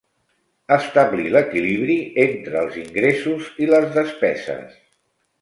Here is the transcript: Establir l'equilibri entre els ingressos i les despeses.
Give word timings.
Establir 0.77 1.27
l'equilibri 1.35 1.97
entre 2.23 2.59
els 2.63 2.81
ingressos 2.85 3.53
i 3.67 3.71
les 3.75 3.87
despeses. 4.01 4.75